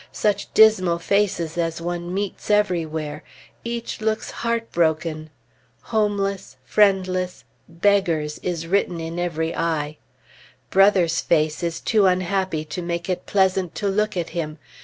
[0.11, 3.23] Such dismal faces as one meets everywhere!
[3.63, 5.29] Each looks heartbroken.
[5.93, 9.97] Homeless, friendless, beggars, is written in every eye.
[10.71, 14.57] Brother's face is too unhappy to make it pleasant to look at him.